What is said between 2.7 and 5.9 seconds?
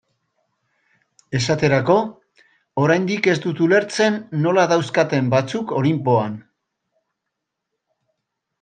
oraindik ez dut ulertzen nola dauzkaten batzuk